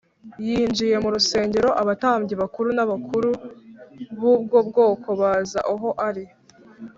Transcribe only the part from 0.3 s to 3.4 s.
Yinjiye mu rusengero abatambyi bakuru n’abakuru